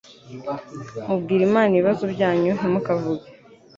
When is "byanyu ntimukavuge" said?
2.13-3.27